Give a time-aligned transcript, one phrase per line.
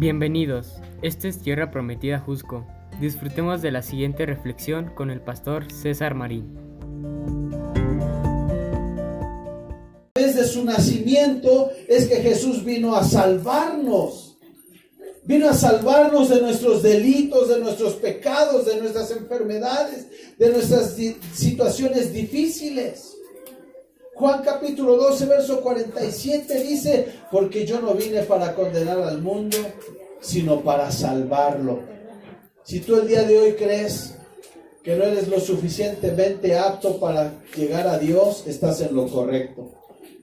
[0.00, 2.66] Bienvenidos, esta es Tierra Prometida Jusco.
[3.02, 6.56] Disfrutemos de la siguiente reflexión con el pastor César Marín.
[10.14, 14.38] Desde su nacimiento es que Jesús vino a salvarnos.
[15.24, 20.06] Vino a salvarnos de nuestros delitos, de nuestros pecados, de nuestras enfermedades,
[20.38, 20.96] de nuestras
[21.34, 23.18] situaciones difíciles.
[24.20, 29.56] Juan capítulo 12, verso 47 dice, porque yo no vine para condenar al mundo,
[30.20, 31.80] sino para salvarlo.
[32.62, 34.16] Si tú el día de hoy crees
[34.84, 39.72] que no eres lo suficientemente apto para llegar a Dios, estás en lo correcto.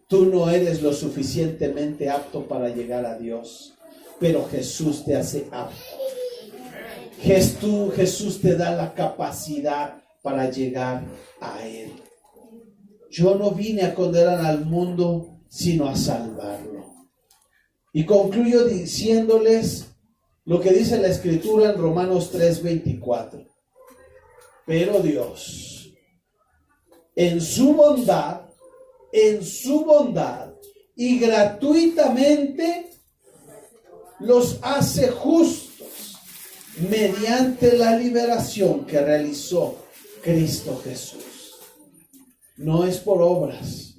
[0.07, 3.73] Tú no eres lo suficientemente apto para llegar a Dios,
[4.19, 5.75] pero Jesús te hace apto.
[7.19, 11.01] Jesús, Jesús te da la capacidad para llegar
[11.41, 11.93] a Él.
[13.09, 16.77] Yo no vine a condenar al mundo, sino a salvarlo.
[17.93, 19.87] Y concluyo diciéndoles
[20.45, 23.45] lo que dice la escritura en Romanos 3:24.
[24.65, 25.93] Pero Dios,
[27.15, 28.41] en su bondad,
[29.11, 30.53] en su bondad
[30.95, 32.91] y gratuitamente
[34.19, 36.17] los hace justos
[36.89, 39.77] mediante la liberación que realizó
[40.21, 41.36] Cristo Jesús.
[42.57, 43.97] No es por obras,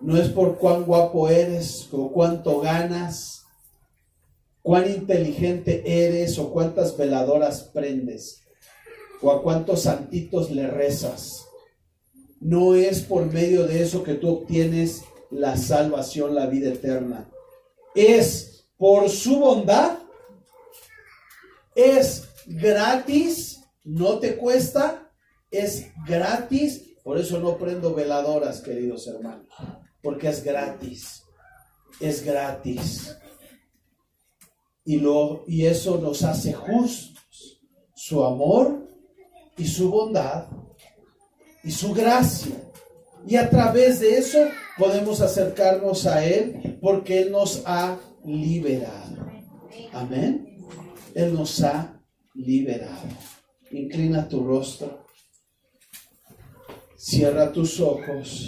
[0.00, 3.44] no es por cuán guapo eres o cuánto ganas,
[4.62, 8.42] cuán inteligente eres o cuántas veladoras prendes
[9.20, 11.46] o a cuántos santitos le rezas.
[12.40, 17.30] No es por medio de eso que tú obtienes la salvación, la vida eterna.
[17.94, 19.98] Es por su bondad,
[21.74, 25.12] es gratis, no te cuesta,
[25.50, 29.46] es gratis por eso no prendo veladoras, queridos hermanos,
[30.02, 31.22] porque es gratis,
[32.00, 33.16] es gratis.
[34.84, 37.62] Y, lo, y eso nos hace justos.
[37.94, 38.88] Su amor
[39.56, 40.48] y su bondad
[41.62, 42.56] y su gracia.
[43.24, 44.40] Y a través de eso
[44.76, 49.30] podemos acercarnos a Él porque Él nos ha liberado.
[49.92, 50.58] Amén.
[51.14, 52.02] Él nos ha
[52.34, 53.06] liberado.
[53.70, 55.05] Inclina tu rostro.
[57.08, 58.42] Cierra tus ojos.